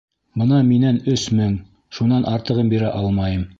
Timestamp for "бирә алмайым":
2.75-3.49